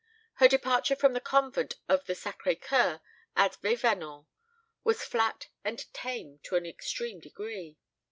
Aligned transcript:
Her 0.37 0.47
departure 0.47 0.95
from 0.95 1.13
the 1.13 1.19
convent 1.21 1.75
of 1.87 2.05
the 2.07 2.13
Sacré 2.13 2.59
Coeur, 2.59 3.01
at 3.35 3.57
Vevinord, 3.61 4.25
was 4.83 5.03
flat 5.03 5.49
and 5.63 5.85
tame 5.93 6.39
to 6.45 6.55
an 6.55 6.65
extreme 6.65 7.19
degree. 7.19 7.77